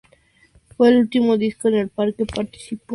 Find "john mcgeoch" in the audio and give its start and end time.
2.49-2.87